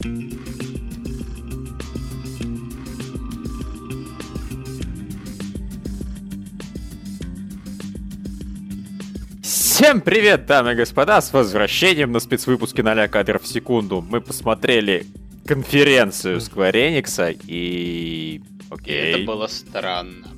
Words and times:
Всем 0.00 0.12
привет, 10.00 10.46
дамы 10.46 10.72
и 10.72 10.74
господа, 10.74 11.20
с 11.20 11.34
возвращением 11.34 12.12
на 12.12 12.20
спецвыпуске 12.20 12.82
0 12.82 13.08
кадров 13.08 13.42
в 13.42 13.46
секунду. 13.46 14.00
Мы 14.00 14.22
посмотрели 14.22 15.04
конференцию 15.44 16.38
Square 16.38 17.02
Enix 17.02 17.38
и... 17.46 18.40
Окей. 18.70 18.94
Это 18.94 19.26
было 19.26 19.48
странно. 19.48 20.28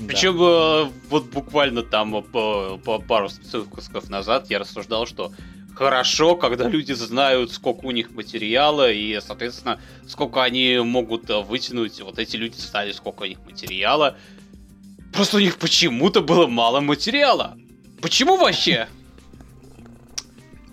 Да. 0.00 0.06
Причем 0.08 0.42
э, 0.42 0.90
вот 1.08 1.26
буквально 1.26 1.84
там 1.84 2.16
э, 2.16 2.22
по, 2.22 2.80
по 2.84 2.98
пару 2.98 3.28
выпусков 3.52 4.08
назад 4.10 4.50
я 4.50 4.58
рассуждал, 4.58 5.06
что 5.06 5.30
хорошо, 5.78 6.34
когда 6.34 6.68
люди 6.68 6.92
знают, 6.92 7.52
сколько 7.52 7.86
у 7.86 7.92
них 7.92 8.10
материала, 8.10 8.90
и, 8.90 9.20
соответственно, 9.20 9.78
сколько 10.08 10.42
они 10.42 10.78
могут 10.78 11.30
э, 11.30 11.40
вытянуть. 11.40 12.00
Вот 12.00 12.18
эти 12.18 12.34
люди 12.34 12.56
знали, 12.56 12.90
сколько 12.90 13.22
у 13.22 13.26
них 13.26 13.38
материала. 13.46 14.16
Просто 15.12 15.36
у 15.36 15.40
них 15.40 15.56
почему-то 15.56 16.20
было 16.20 16.48
мало 16.48 16.80
материала. 16.80 17.56
Почему 18.02 18.36
вообще? 18.36 18.88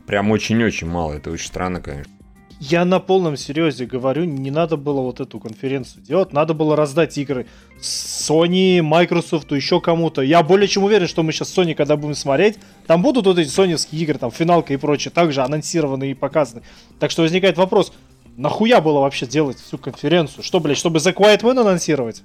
Прям 0.08 0.32
очень-очень 0.32 0.88
мало. 0.88 1.14
Это 1.14 1.30
очень 1.30 1.48
странно, 1.48 1.82
конечно. 1.82 2.12
Я 2.60 2.86
на 2.86 3.00
полном 3.00 3.36
серьезе 3.36 3.86
говорю, 3.86 4.24
не 4.24 4.50
надо 4.50 4.78
было 4.78 5.02
вот 5.02 5.20
эту 5.20 5.40
конференцию 5.40 6.04
делать, 6.04 6.32
надо 6.32 6.54
было 6.54 6.76
раздать 6.78 7.18
игры 7.18 7.48
Sony, 7.82 8.82
Microsoft, 8.82 9.52
еще 9.52 9.82
кому-то. 9.82 10.22
Я 10.22 10.42
более 10.42 10.68
чем 10.68 10.84
уверен, 10.84 11.08
что 11.08 11.22
мы 11.22 11.34
сейчас 11.34 11.56
Sony, 11.56 11.76
когда 11.76 11.98
будем 11.98 12.16
смотреть, 12.16 12.58
там 12.88 13.02
будут 13.02 13.26
вот 13.26 13.38
эти 13.40 13.50
соневские 13.50 14.02
игры, 14.04 14.18
там 14.18 14.32
финалка 14.32 14.74
и 14.74 14.78
прочее, 14.78 15.12
также 15.12 15.42
анонсированы 15.42 16.12
и 16.12 16.14
показаны. 16.14 16.62
Так 16.98 17.12
что 17.12 17.24
возникает 17.24 17.58
вопрос, 17.58 17.92
нахуя 18.38 18.80
было 18.80 19.00
вообще 19.02 19.26
делать 19.26 19.60
всю 19.60 19.78
конференцию? 19.78 20.44
Что, 20.44 20.62
блядь, 20.62 20.78
чтобы 20.78 21.00
The 21.00 21.14
Quiet 21.14 21.42
Man 21.42 21.60
анонсировать? 21.60 22.24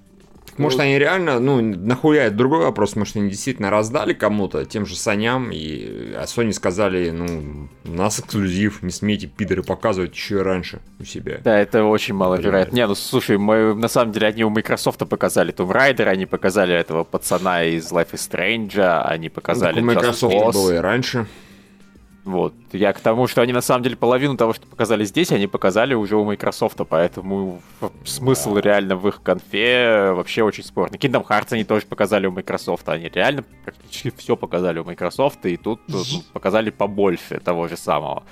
Может, 0.57 0.81
они 0.81 0.99
реально, 0.99 1.41
ну, 1.41 1.61
нахуя, 1.61 2.25
это 2.25 2.37
другой 2.37 2.61
вопрос, 2.61 2.97
может, 2.97 3.17
они 3.17 3.31
действительно 3.31 3.71
раздали 3.71 4.13
кому-то, 4.13 4.65
тем 4.65 4.87
же 4.87 4.97
Саням, 4.97 5.51
и 5.53 6.13
а 6.15 6.25
Sony 6.25 6.53
сказали, 6.53 7.11
ну, 7.11 7.69
у 7.85 7.91
нас 7.91 8.21
эксклюзив, 8.21 8.83
не 8.83 8.91
смейте, 8.91 9.27
пидоры, 9.27 9.63
показывать 9.63 10.15
еще 10.15 10.39
и 10.39 10.43
раньше 10.43 10.81
у 10.99 11.05
себя. 11.05 11.41
Да, 11.43 11.59
это 11.59 11.85
очень 11.85 12.15
маловероятно. 12.15 12.75
Не, 12.75 12.87
ну, 12.87 12.95
слушай, 12.95 13.39
мы, 13.39 13.75
на 13.75 13.89
самом 13.89 14.13
деле, 14.13 14.27
они 14.29 14.45
у 14.45 14.51
Microsoft 14.51 15.09
показали 15.09 15.53
Tomb 15.53 15.73
Raider, 15.73 16.05
они 16.05 16.27
показали 16.27 16.75
этого 16.75 17.05
пацана 17.05 17.65
из 17.65 17.91
Life 17.93 18.13
is 18.13 18.31
Strange, 18.31 19.03
они 19.05 19.29
показали 19.29 19.81
ну, 19.81 19.93
у 19.93 19.95
Microsoft 19.95 20.55
было 20.55 20.75
и 20.75 20.79
раньше. 20.79 21.27
Вот. 22.25 22.55
Я 22.73 22.93
к 22.93 23.01
тому, 23.01 23.27
что 23.27 23.41
они 23.41 23.53
на 23.53 23.63
самом 23.63 23.83
деле 23.83 23.97
половину 23.97 24.37
того, 24.37 24.53
что 24.53 24.67
показали 24.67 25.05
здесь, 25.05 25.33
они 25.33 25.47
показали 25.47 25.95
уже 25.95 26.17
у 26.17 26.25
Microsoft, 26.25 26.79
поэтому 26.89 27.63
смысл 28.05 28.57
реально 28.57 28.97
в 28.97 29.09
их 29.09 29.23
конфе 29.23 30.13
вообще 30.13 30.43
очень 30.43 30.65
спорный. 30.65 30.99
Kingdom 30.99 31.27
Hearts 31.27 31.49
они 31.51 31.65
тоже 31.65 31.87
показали 31.87 32.27
у 32.27 32.31
Microsoft, 32.31 32.89
они 32.89 33.09
реально 33.09 33.45
практически 33.65 34.13
все 34.17 34.37
показали 34.37 34.79
у 34.79 34.85
Microsoft, 34.85 35.47
и 35.47 35.57
тут 35.57 35.81
ну, 35.89 36.03
показали 36.33 36.71
побольше 36.71 37.41
того 37.41 37.69
же 37.69 37.77
самого. 37.77 38.23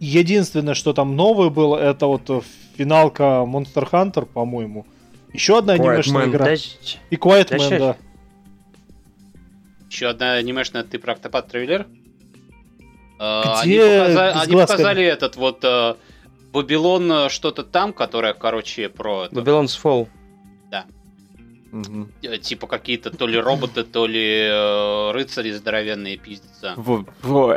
Единственное, 0.00 0.74
что 0.74 0.92
там 0.92 1.14
новое 1.14 1.50
было, 1.50 1.76
это 1.76 2.06
вот 2.06 2.44
финалка 2.76 3.44
Monster 3.46 3.88
Hunter, 3.90 4.26
по-моему. 4.26 4.84
Еще 5.32 5.58
одна 5.58 5.74
анимешная 5.74 6.26
игра. 6.26 6.44
Да, 6.46 6.52
и 6.54 7.16
Quiet 7.16 7.48
да, 7.50 7.56
Man, 7.56 7.78
да. 7.78 7.96
Еще 9.88 10.08
одна 10.08 10.34
анимешная, 10.34 10.82
ты 10.82 10.98
про 10.98 11.14
Octopath 11.14 11.50
Traveler? 11.50 11.86
А, 13.18 13.62
Где 13.64 13.82
они, 13.82 13.98
показали, 13.98 14.38
они 14.42 14.60
показали 14.60 15.04
этот 15.04 15.36
вот 15.36 15.64
uh, 15.64 15.96
Babylon 16.54 17.26
э, 17.26 17.28
что-то 17.28 17.64
там, 17.64 17.92
которое, 17.92 18.32
короче, 18.32 18.88
про... 18.88 19.26
Babylon's 19.26 19.78
Fall. 19.82 20.08
Да. 20.70 20.86
Угу. 21.72 22.38
Типа 22.38 22.68
какие-то 22.68 23.10
то 23.10 23.26
ли 23.26 23.38
роботы, 23.38 23.82
то 23.82 24.06
ли 24.06 24.48
э, 24.48 25.10
рыцари 25.10 25.50
здоровенные 25.50 26.16
пиздятся. 26.16 26.76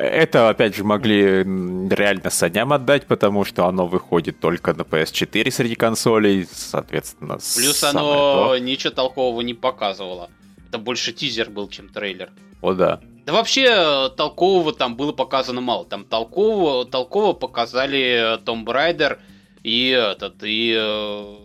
Это, 0.02 0.50
опять 0.50 0.76
же, 0.76 0.84
могли 0.84 1.44
реально 1.44 2.32
саням 2.32 2.74
отдать, 2.74 3.06
потому 3.06 3.46
что 3.46 3.68
оно 3.68 3.86
выходит 3.86 4.40
только 4.40 4.74
на 4.74 4.82
PS4 4.82 5.52
среди 5.52 5.76
консолей, 5.76 6.48
соответственно. 6.52 7.38
Плюс 7.56 7.84
оно 7.84 8.50
то. 8.50 8.58
ничего 8.58 8.92
толкового 8.92 9.42
не 9.42 9.54
показывало. 9.54 10.32
Это 10.68 10.80
больше 10.80 11.14
тизер 11.14 11.52
был, 11.52 11.70
чем 11.70 11.90
трейлер. 11.90 12.32
О, 12.62 12.74
да. 12.74 13.00
Да 13.28 13.34
вообще 13.34 13.66
э, 13.66 14.10
толкового 14.16 14.72
там 14.72 14.96
было 14.96 15.12
показано 15.12 15.60
мало. 15.60 15.84
Там 15.84 16.06
толкового, 16.06 16.86
толково 16.86 17.34
показали 17.34 18.00
э, 18.00 18.38
Tomb 18.38 18.64
Raider 18.64 19.20
и 19.64 19.90
этот, 19.90 20.36
и 20.44 20.74
э, 20.74 21.36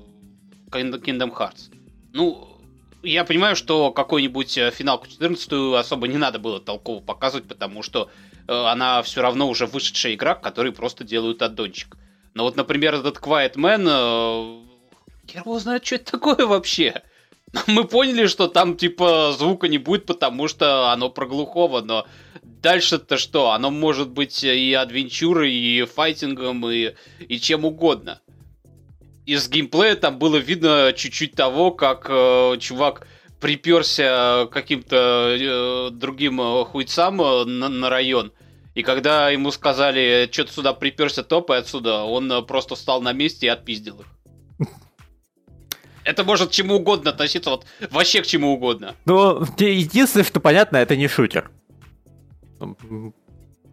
Kingdom 0.71 1.37
Hearts. 1.37 1.75
Ну, 2.12 2.56
я 3.03 3.25
понимаю, 3.25 3.56
что 3.56 3.91
какой-нибудь 3.91 4.53
финалку 4.53 5.09
14 5.09 5.53
особо 5.75 6.06
не 6.06 6.19
надо 6.19 6.38
было 6.38 6.60
толково 6.60 7.00
показывать, 7.00 7.48
потому 7.48 7.82
что 7.82 8.10
она 8.47 9.03
все 9.03 9.21
равно 9.21 9.48
уже 9.48 9.66
вышедшая 9.66 10.15
игра, 10.15 10.37
который 10.37 10.71
просто 10.71 11.03
делают 11.03 11.42
аддончик. 11.42 11.97
Но 12.34 12.44
вот, 12.44 12.54
например, 12.54 12.94
этот 12.94 13.16
Quiet 13.16 13.54
Man, 13.54 14.62
хер 15.28 15.41
его 15.41 15.59
знает, 15.59 15.84
что 15.84 15.97
это 15.97 16.12
такое 16.12 16.47
вообще. 16.47 17.03
мы 17.66 17.84
поняли, 17.84 18.26
что 18.26 18.48
там 18.48 18.76
типа 18.76 19.34
звука 19.38 19.68
не 19.68 19.78
будет, 19.78 20.06
потому 20.06 20.48
что 20.48 20.90
оно 20.90 21.10
про 21.10 21.26
глухого, 21.26 21.80
но 21.80 22.06
дальше-то 22.42 23.18
что? 23.18 23.50
Оно 23.50 23.70
может 23.70 24.10
быть 24.10 24.42
и 24.42 24.72
адвенчурой, 24.72 25.52
и 25.52 25.84
файтингом, 25.84 26.68
и, 26.68 26.94
и 27.20 27.38
чем 27.38 27.64
угодно. 27.64 28.20
Из 29.26 29.48
геймплея 29.48 29.96
там 29.96 30.18
было 30.18 30.36
видно 30.36 30.92
чуть-чуть 30.96 31.34
того, 31.34 31.70
как 31.70 32.06
э, 32.08 32.56
чувак 32.58 33.06
приперся 33.41 34.46
каким-то 34.50 35.36
э, 35.38 35.91
другим 35.92 36.41
э, 36.41 36.64
хуйцам 36.64 37.20
э, 37.20 37.44
на, 37.44 37.68
на 37.68 37.91
район. 37.91 38.32
И 38.74 38.82
когда 38.82 39.28
ему 39.30 39.50
сказали, 39.50 40.28
что 40.32 40.44
ты 40.44 40.52
сюда 40.52 40.72
приперся, 40.72 41.22
топай 41.22 41.58
отсюда, 41.58 42.02
он 42.02 42.32
э, 42.32 42.42
просто 42.42 42.74
встал 42.74 43.00
на 43.00 43.12
месте 43.12 43.46
и 43.46 43.50
отпиздил 43.50 44.00
их. 44.00 44.06
Это 46.04 46.24
может 46.24 46.50
чему 46.50 46.76
угодно 46.76 47.10
относиться, 47.10 47.50
вот 47.50 47.64
вообще 47.90 48.22
к 48.22 48.26
чему 48.26 48.52
угодно. 48.52 48.94
Ну, 49.04 49.44
единственное, 49.58 50.24
что 50.24 50.40
понятно, 50.40 50.78
это 50.78 50.96
не 50.96 51.08
шутер. 51.08 51.50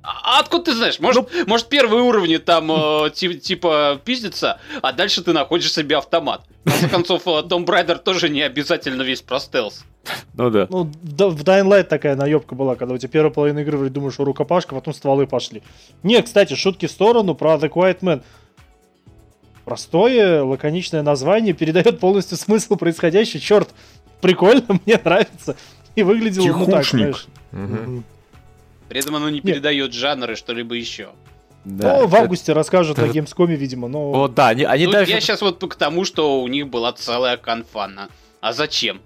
А 0.02 0.40
откуда 0.40 0.66
ты 0.66 0.76
знаешь? 0.76 1.00
Может, 1.00 1.30
ну, 1.34 1.46
может 1.46 1.68
первые 1.68 2.02
уровни 2.02 2.38
там 2.38 2.72
э, 2.72 3.10
типа 3.12 4.02
пиздится, 4.04 4.60
а 4.82 4.94
дальше 4.94 5.22
ты 5.22 5.34
находишь 5.34 5.72
себе 5.72 5.98
автомат. 5.98 6.46
В 6.64 6.90
конце 6.90 6.90
концов, 7.20 7.24
Том 7.48 7.64
э, 7.64 7.66
Брайдер 7.66 7.98
тоже 8.00 8.30
не 8.30 8.42
обязательно 8.42 9.02
весь 9.02 9.22
про 9.22 9.40
стелс. 9.40 9.84
Ну 10.34 10.50
да. 10.50 10.68
Ну, 10.70 10.90
да, 11.02 11.28
в 11.28 11.44
Dying 11.44 11.68
Light 11.68 11.84
такая 11.84 12.16
наебка 12.16 12.56
была, 12.56 12.76
когда 12.76 12.96
у 12.96 12.98
тебя 12.98 13.10
первая 13.10 13.32
половина 13.32 13.60
игры 13.60 13.78
вроде 13.78 13.94
думаешь, 13.94 14.14
что 14.14 14.24
рукопашка, 14.24 14.74
потом 14.74 14.94
стволы 14.94 15.28
пошли. 15.28 15.62
Не, 16.02 16.22
кстати, 16.22 16.54
шутки 16.54 16.88
в 16.88 16.92
сторону 16.92 17.36
про 17.36 17.56
The 17.56 17.70
Quiet 17.70 18.00
Man. 18.00 18.24
Простое, 19.70 20.44
лаконичное 20.44 21.04
название 21.04 21.54
передает 21.54 22.00
полностью 22.00 22.38
смысл 22.38 22.76
происходящего. 22.76 23.40
Черт, 23.40 23.70
прикольно, 24.20 24.66
мне 24.86 25.00
нравится. 25.04 25.56
И 25.94 26.02
выглядело 26.02 26.48
Тихушник. 26.48 26.68
ну 26.68 26.74
так, 26.74 26.86
знаешь. 26.86 27.28
Угу. 27.52 28.04
При 28.90 29.00
этом 29.00 29.16
оно 29.16 29.30
не 29.30 29.42
передает 29.42 29.92
Нет. 29.92 29.94
жанры 29.94 30.36
что-либо 30.36 30.74
еще. 30.74 31.10
Да, 31.66 32.00
ну, 32.00 32.08
в 32.08 32.16
августе 32.16 32.52
это... 32.52 32.56
расскажут 32.56 32.98
на 32.98 33.04
Gamescom, 33.06 33.54
видимо, 33.54 33.88
но... 33.88 34.12
Вот, 34.12 34.34
да, 34.34 34.48
они, 34.48 34.64
они 34.64 34.88
ну, 34.88 34.94
даже... 34.94 35.12
Я 35.12 35.22
сейчас 35.22 35.42
вот 35.42 35.60
к 35.60 35.76
тому, 35.76 36.04
что 36.04 36.42
у 36.42 36.48
них 36.48 36.68
была 36.68 36.92
целая 36.94 37.38
конфа. 37.38 37.88
А 38.42 38.54
зачем? 38.54 39.02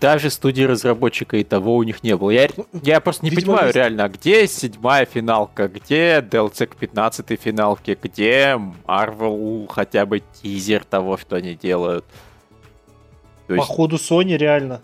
Даже 0.00 0.30
студии 0.30 0.62
разработчика 0.62 1.36
и 1.36 1.44
того 1.44 1.76
у 1.76 1.82
них 1.82 2.02
не 2.02 2.16
было. 2.16 2.30
Я, 2.30 2.48
я 2.82 3.00
просто 3.00 3.24
не 3.24 3.30
Видимо, 3.30 3.52
понимаю 3.52 3.66
есть... 3.66 3.76
реально, 3.76 4.08
где 4.08 4.46
седьмая 4.46 5.04
финалка, 5.04 5.68
где 5.68 6.18
DLC 6.18 6.66
к 6.66 6.76
15 6.76 7.40
финалке, 7.40 7.98
где 8.02 8.58
Marvel 8.86 9.68
хотя 9.68 10.06
бы 10.06 10.22
тизер 10.42 10.84
того, 10.84 11.16
что 11.18 11.36
они 11.36 11.54
делают. 11.54 12.04
То 13.46 13.54
есть... 13.54 13.66
Походу 13.66 13.96
Sony 13.96 14.36
реально. 14.36 14.80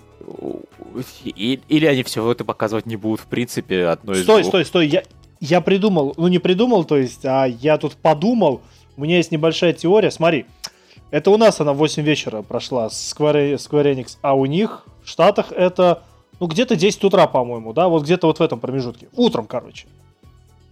И, 1.24 1.60
или 1.68 1.86
они 1.86 2.02
все 2.02 2.30
это 2.30 2.44
показывать 2.44 2.86
не 2.86 2.96
будут, 2.96 3.20
в 3.20 3.26
принципе, 3.26 3.86
одно 3.86 4.12
из 4.12 4.24
Стой, 4.24 4.44
стой, 4.44 4.64
стой, 4.64 4.88
я, 4.88 5.04
я 5.40 5.60
придумал, 5.60 6.14
ну 6.16 6.26
не 6.26 6.40
придумал, 6.40 6.84
то 6.84 6.96
есть, 6.96 7.24
а 7.24 7.44
я 7.44 7.78
тут 7.78 7.94
подумал, 7.94 8.60
у 8.96 9.02
меня 9.02 9.18
есть 9.18 9.30
небольшая 9.30 9.72
теория, 9.72 10.10
смотри, 10.10 10.46
это 11.12 11.30
у 11.30 11.36
нас 11.36 11.60
она 11.60 11.74
в 11.74 11.76
8 11.76 12.02
вечера 12.02 12.42
прошла, 12.42 12.86
Square, 12.88 13.54
Square 13.54 13.94
Enix, 13.94 14.16
а 14.22 14.34
у 14.34 14.46
них 14.46 14.84
в 15.06 15.08
Штатах 15.08 15.52
это, 15.52 16.02
ну, 16.40 16.48
где-то 16.48 16.74
10 16.74 17.04
утра, 17.04 17.26
по-моему, 17.28 17.72
да, 17.72 17.88
вот 17.88 18.02
где-то 18.02 18.26
вот 18.26 18.40
в 18.40 18.42
этом 18.42 18.58
промежутке. 18.58 19.08
Утром, 19.14 19.46
короче. 19.46 19.86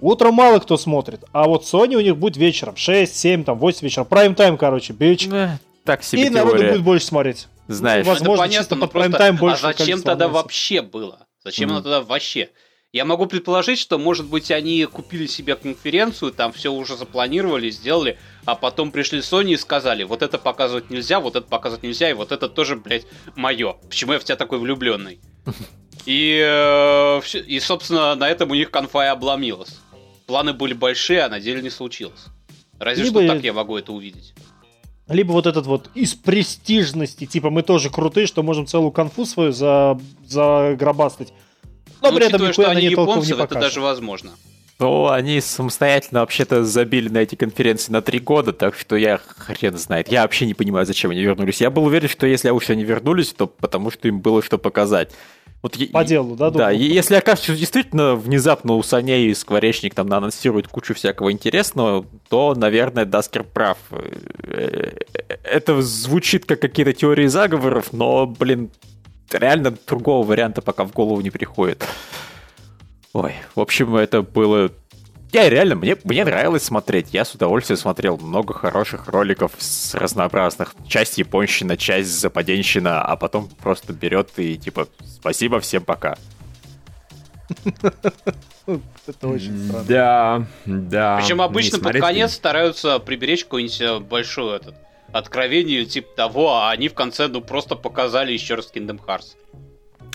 Утром 0.01 0.35
мало 0.35 0.59
кто 0.59 0.77
смотрит, 0.77 1.25
а 1.33 1.45
вот 1.45 1.63
Sony 1.63 1.95
у 1.95 2.01
них 2.01 2.17
будет 2.17 2.37
вечером, 2.37 2.77
6, 2.77 3.17
7, 3.17 3.45
там, 3.45 3.59
8 3.59 3.81
вечера. 3.83 4.05
Прайм-тайм, 4.05 4.59
короче, 4.59 4.93
бич. 4.93 5.29
Да, 5.29 5.59
так 5.85 6.03
себе 6.03 6.23
И 6.23 6.25
теория. 6.31 6.45
народу 6.45 6.65
будет 6.65 6.83
больше 6.83 7.07
смотреть. 7.07 7.47
Знаешь, 7.69 8.05
ну, 8.05 8.13
возможно, 8.13 8.43
это 8.43 8.77
понятно, 8.87 9.33
но 9.33 9.39
просто, 9.39 9.69
а 9.69 9.73
зачем 9.73 10.03
тогда 10.03 10.29
вообще 10.29 10.83
было? 10.83 11.21
Зачем 11.45 11.69
mm. 11.69 11.73
оно 11.73 11.83
тогда 11.83 12.03
вообще? 12.03 12.51
Я 12.95 13.05
могу 13.05 13.27
предположить, 13.27 13.81
что, 13.81 13.99
может 13.99 14.27
быть, 14.27 14.53
они 14.53 14.85
купили 14.85 15.27
себе 15.27 15.57
конференцию, 15.57 16.31
там 16.31 16.53
все 16.53 16.73
уже 16.73 16.97
запланировали, 16.97 17.69
сделали, 17.69 18.19
а 18.45 18.55
потом 18.55 18.93
пришли 18.93 19.19
Sony 19.19 19.55
и 19.55 19.57
сказали, 19.57 20.05
вот 20.05 20.23
это 20.23 20.39
показывать 20.39 20.91
нельзя, 20.91 21.19
вот 21.19 21.35
это 21.35 21.45
показывать 21.45 21.83
нельзя, 21.83 22.09
и 22.09 22.13
вот 22.13 22.31
это 22.31 22.49
тоже, 22.49 22.77
блядь, 22.77 23.05
мое. 23.35 23.73
Почему 23.89 24.13
я 24.13 24.21
в 24.21 24.25
тебя 24.25 24.37
такой 24.37 24.61
влюбленный? 24.61 25.19
И, 26.07 26.39
э, 26.39 27.21
и, 27.47 27.59
собственно, 27.61 28.15
на 28.15 28.29
этом 28.29 28.51
у 28.51 28.55
них 28.55 28.71
конфа 28.71 29.07
и 29.07 29.09
обломилась. 29.09 29.81
Планы 30.27 30.53
были 30.53 30.75
большие, 30.75 31.23
а 31.23 31.31
на 31.31 31.41
деле 31.41 31.63
не 31.63 31.71
случилось. 31.71 32.27
Разве 32.79 33.05
Либо 33.05 33.23
что 33.23 33.33
так 33.33 33.43
я 33.43 33.55
могу 33.55 33.79
это 33.79 33.91
увидеть. 33.91 34.35
Либо 35.09 35.33
вот 35.33 35.47
этот 35.47 35.65
вот 35.65 35.89
из 35.95 36.13
престижности, 36.13 37.25
типа 37.25 37.49
мы 37.49 37.63
тоже 37.63 37.89
крутые, 37.89 38.27
что 38.27 38.43
можем 38.43 38.67
целую 38.67 38.93
конфу 38.93 39.25
свою 39.25 39.53
за, 39.53 39.99
загробастать. 40.27 41.33
Но 42.05 42.11
Ну, 42.11 42.17
при 42.17 42.27
этом 42.27 42.43
учитывая, 42.43 42.53
что 42.53 42.63
нихуя 42.63 42.75
на 42.75 42.79
они 42.79 42.89
японцы, 42.89 43.35
это 43.35 43.55
даже 43.55 43.81
возможно. 43.81 44.31
Ну, 44.81 45.09
они 45.09 45.41
самостоятельно 45.41 46.21
вообще-то 46.21 46.65
забили 46.65 47.09
на 47.09 47.19
эти 47.19 47.37
конференции 47.37 47.93
на 47.93 48.03
три 48.03 48.19
года, 48.19 48.53
так 48.53 48.75
что 48.75 48.97
я 48.97 49.19
хрен 49.19 49.79
знает. 49.79 50.11
Я 50.11 50.23
вообще 50.23 50.47
не 50.47 50.55
понимаю, 50.55 50.85
зачем 50.85 51.13
они 51.13 51.21
вернулись. 51.23 51.61
Я 51.61 51.71
был 51.71 51.85
уверен, 51.85 52.09
что 52.09 52.27
если 52.27 52.51
уж 52.51 52.69
они 52.71 52.83
вернулись, 52.83 53.33
то 53.33 53.47
потому 53.47 53.91
что 53.93 54.09
им 54.09 54.21
было 54.21 54.43
что 54.43 54.59
показать. 54.59 55.11
Вот 55.63 55.79
По 55.93 56.05
делу, 56.05 56.37
да, 56.37 56.51
Да, 56.51 56.73
и 56.73 56.83
если 56.83 57.15
окажется, 57.15 57.53
что 57.53 57.59
действительно 57.59 58.17
внезапно 58.17 58.75
у 58.75 58.83
Саней 58.83 59.31
и 59.31 59.35
Скворечник 59.35 59.95
там 59.95 60.13
анонсируют 60.13 60.69
кучу 60.69 60.93
всякого 60.93 61.33
интересного, 61.33 62.05
то, 62.29 62.55
наверное, 62.55 63.07
Даскер 63.07 63.45
прав. 63.45 63.79
Э, 63.91 64.91
Это 65.43 65.81
звучит 65.81 66.45
как 66.45 66.61
какие-то 66.61 66.93
теории 66.93 67.29
заговоров, 67.29 67.95
но, 67.95 68.27
блин, 68.27 68.71
реально 69.33 69.75
другого 69.87 70.27
варианта 70.27 70.63
пока 70.63 70.85
в 70.85 70.93
голову 70.93 71.21
не 71.21 71.31
приходит. 71.31 71.87
Ой, 73.13 73.35
в 73.55 73.61
общем, 73.61 73.95
это 73.97 74.23
было... 74.23 74.71
Я 75.33 75.49
реально, 75.49 75.75
мне, 75.75 75.97
мне 76.05 76.25
нравилось 76.25 76.63
смотреть. 76.63 77.13
Я 77.13 77.25
с 77.25 77.35
удовольствием 77.35 77.77
смотрел 77.77 78.19
много 78.19 78.55
хороших 78.55 79.09
роликов 79.09 79.53
с 79.59 79.95
разнообразных. 79.95 80.75
Часть 80.87 81.19
японщина, 81.19 81.77
часть 81.77 82.11
западенщина, 82.11 83.03
а 83.03 83.17
потом 83.17 83.49
просто 83.49 83.93
берет 83.93 84.31
и 84.37 84.57
типа 84.57 84.87
спасибо, 85.05 85.59
всем 85.61 85.85
пока. 85.85 86.17
Это 89.07 89.29
очень 89.29 89.69
странно. 89.69 89.85
Да, 89.87 90.47
да. 90.65 91.19
Причем 91.21 91.43
обычно 91.43 91.79
под 91.79 91.99
конец 91.99 92.33
стараются 92.33 92.99
приберечь 92.99 93.45
какое-нибудь 93.45 93.81
э, 93.81 93.99
большое 93.99 94.57
этот, 94.57 94.75
откровение, 95.19 95.85
типа 95.85 96.09
того, 96.17 96.55
а 96.57 96.71
они 96.71 96.89
в 96.89 96.95
конце 96.95 97.29
ну 97.29 97.41
просто 97.41 97.77
показали 97.77 98.33
еще 98.33 98.57
раз 98.57 98.71
Kingdom 98.75 99.01
Hearts. 99.07 99.37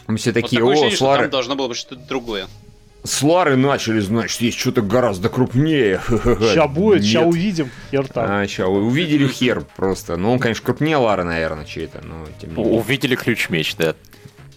Мы 0.07 0.17
все 0.17 0.31
Вот 0.31 0.41
такие, 0.41 0.57
такое 0.59 0.71
о, 0.75 0.85
ощущение, 0.87 0.95
с 0.95 0.97
что 0.97 1.17
там 1.17 1.29
должно 1.29 1.55
было 1.55 1.67
быть 1.69 1.77
что-то 1.77 2.01
другое. 2.07 2.47
с 3.03 3.21
Ларой 3.21 3.55
начали, 3.55 3.99
значит, 3.99 4.41
есть 4.41 4.57
что-то 4.59 4.81
гораздо 4.81 5.29
крупнее. 5.29 6.01
Ща 6.53 6.67
будет, 6.67 7.05
ща 7.05 7.19
Нет. 7.19 7.27
увидим. 7.27 7.71
Хер 7.91 8.07
там. 8.07 8.25
А, 8.29 8.47
ща, 8.47 8.67
увидели 8.67 9.27
хер 9.27 9.61
просто. 9.75 10.17
Ну, 10.17 10.31
он, 10.33 10.39
конечно, 10.39 10.65
крупнее 10.65 10.97
Лары, 10.97 11.23
наверное, 11.23 11.65
чей-то, 11.65 12.01
но 12.03 12.25
тем 12.41 12.55
не 12.55 12.63
менее. 12.63 12.79
Увидели 12.79 13.15
ключ-меч, 13.15 13.75
да. 13.77 13.95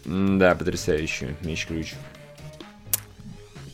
Да, 0.05 0.55
потрясающе. 0.56 1.37
Меч-ключ. 1.43 1.93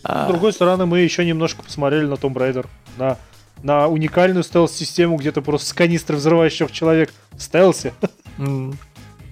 А, 0.05 0.27
С 0.27 0.29
другой 0.29 0.53
стороны, 0.53 0.85
мы 0.87 1.01
еще 1.01 1.25
немножко 1.25 1.63
посмотрели 1.63 2.05
на 2.07 2.15
Tomb 2.15 2.35
Raider. 2.35 2.67
На, 2.99 3.17
на 3.63 3.89
уникальную 3.89 4.43
стелс-систему, 4.45 5.17
где 5.17 5.33
ты 5.33 5.41
просто 5.41 5.69
с 5.69 5.73
канистры 5.73 6.17
взрываешь 6.17 6.57
трех 6.57 6.71
человек 6.73 7.13
в 7.33 7.43
стелсе. 7.43 7.93
м, 8.39 8.79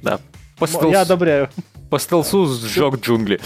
Да. 0.03 0.21
По, 0.59 0.65
Я 0.67 0.71
стелсу- 0.73 0.97
одобряю. 0.97 1.51
по 1.91 1.99
стелсу 1.99 2.47
сжег 2.47 2.97
джунгли. 3.01 3.41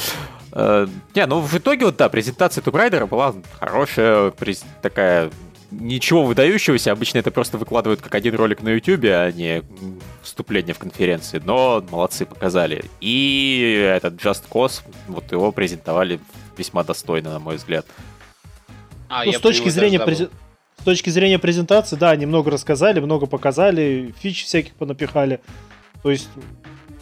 Э, 0.52 0.86
Не, 1.14 1.26
ну 1.26 1.40
в 1.40 1.54
итоге 1.56 1.84
вот 1.86 1.96
да, 1.96 2.08
презентация 2.08 2.62
Raider 2.62 3.06
была 3.06 3.34
хорошая, 3.58 4.30
през- 4.30 4.64
такая 4.82 5.30
ничего 5.70 6.24
выдающегося. 6.24 6.90
Обычно 6.92 7.18
это 7.18 7.30
просто 7.30 7.56
выкладывают 7.56 8.00
как 8.00 8.14
один 8.16 8.34
ролик 8.34 8.60
на 8.62 8.70
YouTube, 8.70 9.04
а 9.04 9.30
не 9.30 9.62
вступление 10.22 10.74
в 10.74 10.78
конференции. 10.78 11.40
Но 11.44 11.84
молодцы, 11.90 12.26
показали. 12.26 12.84
И 13.00 13.88
этот 13.96 14.14
Just 14.14 14.42
Cause, 14.50 14.80
вот 15.06 15.30
его 15.30 15.52
презентовали 15.52 16.18
весьма 16.56 16.82
достойно, 16.82 17.30
на 17.32 17.38
мой 17.38 17.56
взгляд. 17.56 17.86
А, 19.08 19.24
Ну, 19.24 19.30
я 19.32 19.38
с 19.38 19.40
точки 19.40 19.68
зрения 19.68 19.98
даже 19.98 20.14
забыл. 20.16 20.26
презен- 20.26 20.36
с 20.80 20.84
точки 20.84 21.10
зрения 21.10 21.38
презентации, 21.38 21.96
да, 21.96 22.10
они 22.10 22.26
много 22.26 22.50
рассказали, 22.50 23.00
много 23.00 23.26
показали, 23.26 24.14
фич 24.18 24.44
всяких 24.44 24.72
понапихали. 24.74 25.40
То 26.02 26.10
есть 26.10 26.28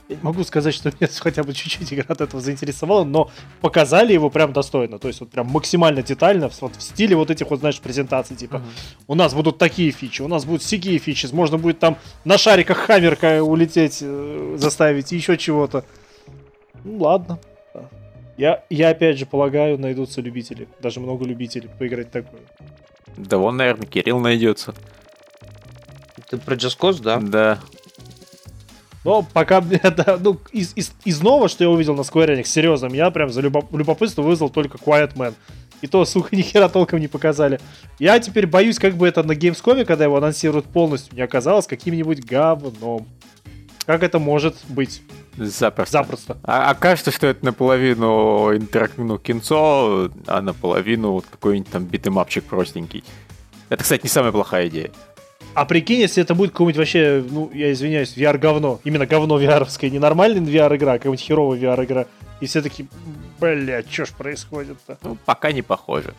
я 0.09 0.17
не 0.17 0.23
могу 0.23 0.43
сказать, 0.43 0.75
что 0.75 0.91
меня 1.01 1.09
хотя 1.19 1.45
бы 1.45 1.55
чуть-чуть 1.55 1.93
игра 1.93 2.07
от 2.09 2.21
этого 2.21 2.43
заинтересовала, 2.43 3.05
но 3.05 3.31
показали 3.61 4.13
его 4.13 4.31
прям 4.31 4.53
достойно. 4.53 4.99
То 4.99 5.07
есть 5.09 5.21
вот 5.21 5.31
прям 5.31 5.47
максимально 5.47 6.03
детально, 6.03 6.49
в- 6.49 6.61
вот 6.61 6.75
в 6.75 6.83
стиле 6.83 7.15
вот 7.15 7.31
этих 7.31 7.51
вот, 7.51 7.61
знаешь, 7.61 7.79
презентаций, 7.81 8.35
типа 8.35 8.63
у 9.07 9.15
нас 9.15 9.33
будут 9.33 9.59
такие 9.59 9.93
фичи, 9.93 10.23
у 10.23 10.29
нас 10.29 10.45
будут 10.45 10.63
сякие 10.65 10.99
фичи, 10.99 11.29
можно 11.33 11.57
будет 11.57 11.79
там 11.79 11.99
на 12.25 12.37
шариках 12.37 12.79
хаммерка 12.79 13.45
улететь, 13.45 13.99
э, 14.01 14.57
заставить, 14.59 15.13
и 15.13 15.17
еще 15.17 15.37
чего-то. 15.37 15.85
Ну 16.85 16.99
ладно. 16.99 17.39
Я, 18.37 18.65
я 18.71 18.91
опять 18.91 19.19
же 19.19 19.27
полагаю, 19.27 19.79
найдутся 19.79 20.21
любители, 20.21 20.69
даже 20.81 21.01
много 21.01 21.25
любителей 21.25 21.69
поиграть 21.79 22.11
такое. 22.11 22.41
Да 23.17 23.39
вон, 23.39 23.57
наверное, 23.57 23.87
Кирилл 23.87 24.21
найдется. 24.21 24.75
Ты 26.29 26.37
про 26.37 26.55
Cause, 26.57 27.03
да? 27.03 27.19
Да. 27.19 27.59
Но 29.05 29.23
пока, 29.33 29.61
да, 29.61 30.19
ну, 30.21 30.39
из, 30.53 30.73
из, 30.77 30.93
из 31.05 31.21
нового, 31.23 31.49
что 31.49 31.65
я 31.65 31.71
увидел 31.71 31.95
на 31.95 32.03
Square 32.03 32.37
Enix, 32.37 32.45
серьезно, 32.45 32.87
меня 32.87 33.11
прям 33.11 33.31
за 33.31 33.41
любо- 33.41 33.67
любопытство 33.77 34.23
вызвал 34.23 34.51
только 34.51 34.77
Quiet 34.77 35.15
Man. 35.15 35.35
И 35.81 35.87
то, 35.87 36.05
сука, 36.05 36.37
ни 36.37 36.43
хера 36.43 36.69
толком 36.69 37.01
не 37.01 37.09
показали. 37.09 37.61
Я 37.99 38.19
теперь 38.19 38.47
боюсь, 38.47 38.79
как 38.79 38.97
бы 38.97 39.09
это 39.09 39.23
на 39.23 39.33
Gamescom, 39.33 39.85
когда 39.85 40.05
его 40.05 40.17
анонсируют 40.17 40.67
полностью, 40.67 41.15
не 41.15 41.23
оказалось 41.23 41.67
каким-нибудь 41.67 42.25
говном. 42.25 43.07
Как 43.87 44.03
это 44.03 44.19
может 44.19 44.57
быть? 44.69 45.01
Запросто. 45.39 45.93
Запросто. 45.99 46.37
А, 46.43 46.71
окажется, 46.71 47.11
что 47.13 47.29
это 47.29 47.45
наполовину 47.45 48.55
интерак... 48.57 48.93
ну, 48.97 49.19
кинцо, 49.19 50.11
а 50.27 50.41
наполовину 50.43 51.13
вот 51.13 51.27
какой-нибудь 51.31 51.71
там 51.71 51.85
битэмапчик 51.85 52.45
простенький. 52.45 53.05
Это, 53.69 53.83
кстати, 53.83 54.03
не 54.03 54.09
самая 54.09 54.33
плохая 54.33 54.69
идея. 54.69 54.91
А 55.55 55.65
прикинь, 55.65 56.01
если 56.01 56.23
это 56.23 56.35
будет 56.35 56.51
какой-нибудь 56.53 56.77
вообще, 56.79 57.25
ну, 57.29 57.51
я 57.55 57.73
извиняюсь, 57.73 58.17
VR-говно. 58.17 58.81
Именно 58.85 59.07
говно 59.07 59.41
VR-овское, 59.41 59.91
не 59.91 59.99
нормальная 59.99 60.41
VR-игра, 60.41 60.93
а 60.93 60.99
какая-нибудь 60.99 61.21
херовая 61.21 61.59
VR-игра. 61.59 62.07
И 62.41 62.47
все 62.47 62.63
таки 62.63 62.87
бля, 63.41 63.83
что 63.89 64.07
ж 64.07 64.11
происходит-то? 64.11 64.99
Ну, 65.03 65.17
пока 65.25 65.53
не 65.53 65.63
похоже. 65.63 66.15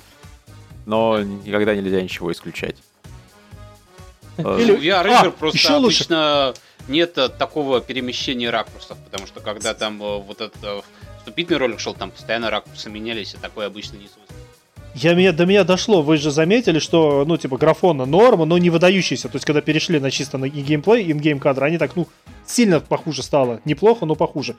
Но 0.86 1.22
никогда 1.22 1.76
нельзя 1.76 2.02
ничего 2.02 2.32
исключать. 2.32 2.76
Э, 4.38 4.58
Или- 4.60 4.72
У 4.74 4.78
VR-игр 4.78 5.28
А, 5.28 5.32
просто 5.32 5.58
еще 5.58 5.76
лучше. 5.76 6.06
Нет 6.90 7.18
э, 7.18 7.30
такого 7.30 7.82
перемещения 7.82 8.50
ракурсов, 8.50 8.98
потому 9.06 9.28
что 9.28 9.40
когда 9.40 9.74
там 9.74 10.02
э, 10.02 10.18
вот 10.20 10.42
этот 10.42 10.64
э, 10.64 10.82
вступительный 11.20 11.60
ролик 11.60 11.80
шел, 11.80 11.94
там 11.94 12.12
постоянно 12.12 12.50
ракурсы 12.50 12.90
менялись, 12.90 13.34
и 13.34 13.38
такое 13.38 13.68
обычно 13.68 13.96
не 13.96 14.08
свойственно. 14.08 14.40
Я, 14.96 15.14
меня, 15.14 15.32
до 15.32 15.46
меня 15.46 15.64
дошло, 15.64 16.02
вы 16.02 16.18
же 16.18 16.32
заметили, 16.32 16.80
что, 16.80 17.24
ну, 17.26 17.38
типа, 17.38 17.58
графона 17.58 18.06
норма, 18.06 18.46
но 18.46 18.58
не 18.58 18.70
выдающийся. 18.70 19.30
То 19.30 19.36
есть, 19.36 19.46
когда 19.46 19.62
перешли 19.62 20.00
на 20.00 20.10
чисто 20.10 20.38
на 20.38 20.50
геймплей, 20.50 21.12
ингейм 21.12 21.40
кадры, 21.40 21.68
они 21.68 21.78
так, 21.78 21.96
ну, 21.96 22.08
сильно 22.46 22.80
похуже 22.80 23.22
стало. 23.22 23.62
Неплохо, 23.66 24.06
но 24.06 24.16
похуже. 24.16 24.56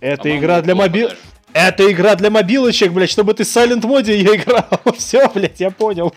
Это 0.00 0.22
По-моему, 0.22 0.40
игра 0.40 0.60
для 0.60 0.74
мобил... 0.74 1.10
Это 1.54 1.90
игра 1.90 2.16
для 2.16 2.30
мобилочек, 2.30 2.92
блядь, 2.92 3.10
чтобы 3.10 3.32
ты 3.32 3.44
в 3.44 3.46
Silent 3.46 3.86
моде 3.86 4.18
ее 4.18 4.36
играл. 4.36 4.66
Все, 4.98 5.28
блядь, 5.28 5.60
я 5.60 5.70
понял. 5.70 6.12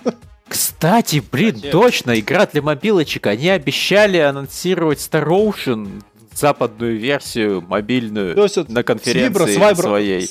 Кстати, 0.47 1.23
блин, 1.31 1.55
Кстати. 1.55 1.71
точно, 1.71 2.19
игра 2.19 2.45
для 2.45 2.61
мобилочек. 2.61 3.27
Они 3.27 3.49
обещали 3.49 4.17
анонсировать 4.17 4.99
Star 4.99 5.27
Ocean, 5.27 6.03
западную 6.33 6.97
версию, 6.97 7.61
мобильную, 7.67 8.35
То 8.35 8.43
есть 8.43 8.69
на 8.69 8.83
конференции 8.83 9.43
Vibro, 9.43 9.47
с 9.47 9.57
Vibro- 9.57 9.81
своей. 9.81 10.29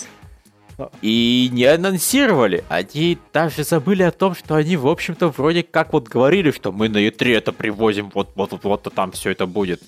И 1.00 1.48
не 1.52 1.64
анонсировали. 1.64 2.62
Они 2.68 3.16
даже 3.32 3.64
забыли 3.64 4.02
о 4.02 4.10
том, 4.10 4.34
что 4.34 4.56
они, 4.56 4.76
в 4.76 4.86
общем-то, 4.86 5.28
вроде 5.28 5.62
как 5.62 5.92
вот 5.94 6.08
говорили, 6.08 6.50
что 6.50 6.70
мы 6.70 6.88
на 6.90 6.98
E3 6.98 7.34
это 7.36 7.52
привозим, 7.52 8.10
вот 8.12 8.30
вот 8.34 8.52
вот, 8.52 8.64
вот 8.64 8.94
там 8.94 9.10
все 9.12 9.30
это 9.30 9.46
будет. 9.46 9.82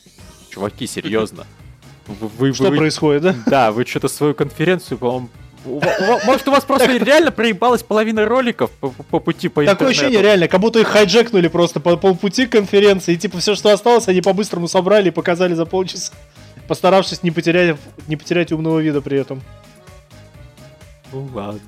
Чуваки, 0.51 0.87
серьезно. 0.87 1.47
Вы, 2.07 2.29
вы- 2.39 2.55
Что 2.55 2.71
вы- 2.71 2.79
происходит, 2.79 3.23
да? 3.23 3.35
Да, 3.47 3.73
вы 3.73 3.85
что-то 3.85 4.09
свою 4.09 4.35
конференцию, 4.35 4.97
по-моему... 4.97 5.29
Может, 6.25 6.49
у 6.49 6.51
вас 6.51 6.65
просто 6.65 6.97
реально 6.97 7.31
проебалась 7.31 7.83
половина 7.83 8.25
роликов 8.25 8.71
по, 8.73 9.21
пути 9.21 9.49
по 9.49 9.61
Такое 9.63 9.73
интернету? 9.73 9.91
ощущение 9.91 10.23
реально, 10.23 10.49
как 10.49 10.61
будто 10.61 10.79
их 10.79 10.89
хайджекнули 10.89 11.49
просто 11.49 11.81
по 11.81 11.97
полпути 11.97 12.47
к 12.47 12.53
конференции, 12.53 13.15
и 13.15 13.17
типа 13.17 13.39
все, 13.39 13.55
что 13.55 13.73
осталось, 13.73 14.09
они 14.09 14.21
по-быстрому 14.23 14.69
собрали 14.69 15.09
и 15.09 15.11
показали 15.11 15.55
за 15.55 15.67
полчаса, 15.67 16.13
постаравшись 16.67 17.23
не 17.23 17.31
потерять, 17.31 17.77
не 18.07 18.17
потерять 18.17 18.53
умного 18.53 18.79
вида 18.81 19.01
при 19.01 19.19
этом. 19.19 19.43
Ну 21.13 21.29
ладно. 21.35 21.61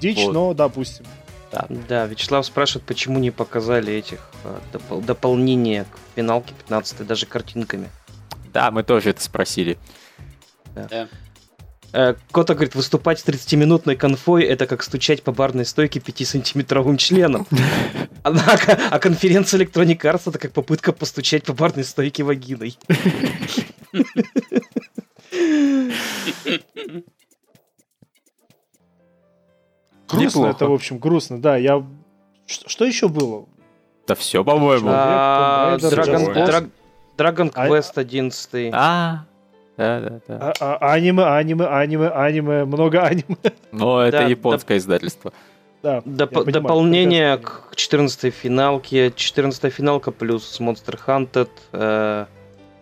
Дичь, 0.00 0.24
Вот. 0.24 0.32
но 0.32 0.54
допустим. 0.54 1.04
Да, 1.88 2.06
Вячеслав 2.06 2.46
спрашивает, 2.46 2.86
почему 2.86 3.18
не 3.18 3.32
показали 3.32 3.92
этих 3.92 4.20
а, 4.44 4.60
допол- 4.72 5.02
дополнения 5.04 5.84
к 5.84 5.98
финалке 6.14 6.54
15 6.54 7.04
даже 7.06 7.26
картинками. 7.26 7.90
Да, 8.52 8.70
мы 8.70 8.84
тоже 8.84 9.10
это 9.10 9.20
спросили. 9.22 9.76
Да. 10.76 10.86
Э, 10.90 11.06
Кота 11.92 12.54
говорит, 12.54 12.74
выступать 12.74 13.18
с 13.18 13.24
30-минутной 13.24 13.96
конфой 13.96 14.44
это 14.44 14.66
как 14.66 14.82
стучать 14.82 15.22
по 15.22 15.32
барной 15.32 15.64
стойке 15.64 15.98
5-сантиметровым 15.98 16.96
членом. 16.96 17.46
Однако, 18.22 18.78
а 18.90 18.98
конференция 18.98 19.60
Electronic 19.60 19.98
Arts 20.00 20.22
это 20.26 20.38
как 20.38 20.52
попытка 20.52 20.92
постучать 20.92 21.44
по 21.44 21.52
барной 21.52 21.84
стойке 21.84 22.22
вагиной. 22.22 22.78
Грустно 30.08 30.46
это, 30.46 30.66
в 30.66 30.72
общем, 30.72 30.98
грустно, 30.98 31.40
да. 31.40 31.56
Я... 31.56 31.84
Что 32.46 32.84
еще 32.84 33.08
было? 33.08 33.46
Да 34.06 34.14
все, 34.16 34.42
по-моему. 34.42 34.88
А, 34.92 35.76
Dragon 35.78 37.52
А- 37.54 37.68
Quest 37.68 37.92
11. 37.94 38.70
А, 38.74 39.26
да, 39.80 40.00
да, 40.00 40.20
да. 40.28 40.52
А- 40.60 40.76
а- 40.78 40.92
Аниме, 40.92 41.24
аниме, 41.24 41.66
аниме, 41.66 42.08
аниме, 42.08 42.64
много 42.64 43.02
аниме. 43.02 43.36
Но 43.72 44.02
это 44.02 44.18
Да, 44.18 44.22
японское 44.24 44.76
издательство. 44.78 45.32
Да, 45.82 45.98
Доп- 46.04 46.28
понимаю, 46.28 46.52
дополнение 46.52 47.38
к 47.38 47.74
14 47.74 48.30
финалке. 48.30 49.10
14 49.16 49.70
финалка 49.70 50.10
плюс 50.10 50.60
Monster 50.60 50.98
Hunted. 51.06 51.48
э, 51.72 52.26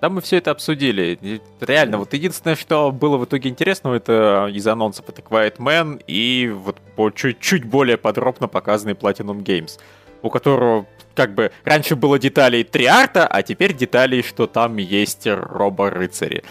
Да, 0.01 0.09
мы 0.09 0.21
все 0.21 0.37
это 0.39 0.51
обсудили. 0.51 1.41
Реально, 1.61 1.99
вот 1.99 2.13
единственное, 2.15 2.57
что 2.57 2.91
было 2.93 3.17
в 3.17 3.25
итоге 3.25 3.49
интересного, 3.51 3.95
это 3.97 4.49
из 4.53 4.67
анонсов 4.67 5.09
это 5.09 5.23
Quiet 5.23 5.57
Man 5.59 6.03
и 6.09 6.49
вот 6.53 6.77
по 6.97 7.11
чуть-чуть 7.11 7.65
более 7.65 7.97
подробно 7.97 8.49
показанный 8.49 8.95
Platinum 8.95 9.43
Games, 9.45 9.79
у 10.23 10.31
которого 10.31 10.87
как 11.15 11.35
бы 11.35 11.51
раньше 11.65 11.97
было 11.97 12.17
деталей 12.19 12.63
три 12.63 12.87
арта, 12.87 13.27
а 13.27 13.43
теперь 13.43 13.75
деталей, 13.75 14.23
что 14.23 14.47
там 14.47 14.77
есть 14.77 15.27
робо-рыцари. 15.27 16.43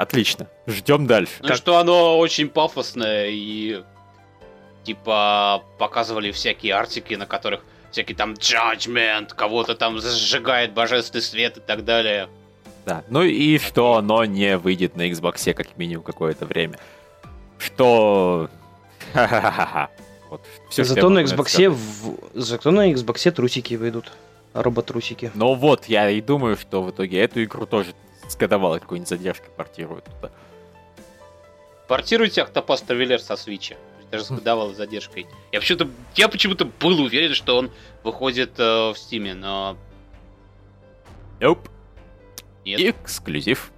Отлично. 0.00 0.46
Ждем 0.66 1.06
дальше. 1.06 1.34
Ну 1.40 1.52
и 1.52 1.56
что 1.56 1.76
оно 1.76 2.18
очень 2.18 2.48
пафосное 2.48 3.28
и 3.28 3.82
типа 4.82 5.62
показывали 5.78 6.32
всякие 6.32 6.72
артики, 6.74 7.12
на 7.12 7.26
которых 7.26 7.60
всякий 7.90 8.14
там 8.14 8.32
judgment, 8.32 9.34
кого-то 9.34 9.74
там 9.74 10.00
зажигает 10.00 10.72
божественный 10.72 11.20
свет 11.20 11.58
и 11.58 11.60
так 11.60 11.84
далее. 11.84 12.30
Да. 12.86 13.04
Ну 13.10 13.22
и 13.22 13.58
что 13.58 13.96
оно 13.96 14.24
не 14.24 14.56
выйдет 14.56 14.96
на 14.96 15.06
Xbox 15.10 15.52
как 15.52 15.76
минимум 15.76 16.02
какое-то 16.02 16.46
время. 16.46 16.78
Что... 17.58 18.48
Ха-ха-ха-ха. 19.12 19.90
Вот 20.30 20.40
я 20.78 20.84
Зато 20.84 21.10
на 21.10 21.18
Xbox 21.24 21.68
в- 21.68 22.40
зато 22.40 22.70
на 22.70 22.90
Xbox 22.90 23.30
трусики 23.32 23.74
выйдут. 23.74 24.10
Робот-трусики. 24.54 25.30
Ну 25.34 25.52
вот, 25.54 25.84
я 25.86 26.08
и 26.08 26.22
думаю, 26.22 26.56
что 26.56 26.82
в 26.82 26.90
итоге 26.90 27.20
эту 27.20 27.44
игру 27.44 27.66
тоже 27.66 27.92
с 28.30 28.36
годовалой 28.36 28.80
какой-нибудь 28.80 29.08
задержкой 29.08 29.50
портируют 29.56 30.04
туда. 30.04 30.30
Портируйте 31.88 32.42
Octopath 32.42 32.86
Traveler 32.86 33.18
со 33.18 33.36
свеча. 33.36 33.76
Даже 34.10 34.24
с 34.24 34.30
годовалой 34.30 34.74
задержкой. 34.74 35.26
Я 35.52 35.60
почему-то, 35.60 35.88
я 36.16 36.28
почему-то 36.28 36.64
был 36.64 37.00
уверен, 37.00 37.34
что 37.34 37.56
он 37.56 37.70
выходит 38.02 38.58
э, 38.58 38.90
в 38.90 38.96
Стиме, 38.96 39.34
но 39.34 39.76
Nope. 41.40 41.68
нет. 42.64 42.80
Эксклюзив. 42.80 43.70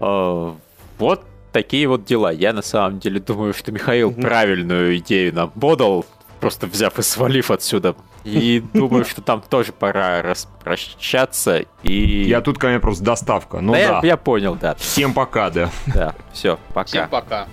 А, 0.00 0.56
Вот 0.98 1.24
такие 1.52 1.86
вот 1.88 2.04
дела. 2.04 2.32
Я 2.32 2.52
на 2.52 2.62
самом 2.62 2.98
деле 2.98 3.20
думаю, 3.20 3.54
что 3.54 3.70
Михаил 3.72 4.12
правильную 4.12 4.96
идею 4.98 5.32
нам 5.34 5.50
подал, 5.50 6.04
просто 6.40 6.66
взяв 6.66 6.98
и 6.98 7.02
свалив 7.02 7.50
отсюда. 7.50 7.94
И 8.24 8.64
думаю, 8.72 9.04
что 9.04 9.20
там 9.20 9.42
тоже 9.42 9.72
пора 9.72 10.22
распрощаться. 10.22 11.64
И... 11.82 12.24
Я 12.24 12.40
тут, 12.40 12.58
конечно, 12.58 12.80
просто 12.80 13.04
доставка. 13.04 13.60
Ну 13.60 13.72
Да, 13.72 13.78
да. 13.78 14.00
я, 14.02 14.08
я 14.08 14.16
понял, 14.16 14.54
да. 14.54 14.74
Всем 14.76 15.12
пока, 15.12 15.50
да. 15.50 15.70
Да, 15.86 16.14
все, 16.32 16.58
пока. 16.72 16.84
Всем 16.88 17.08
пока. 17.08 17.46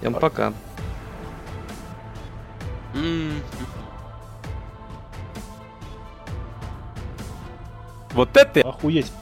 Всем 0.00 0.14
пока. 0.14 0.52
Вот 8.12 8.36
это 8.36 8.60
Охуеть. 8.68 9.12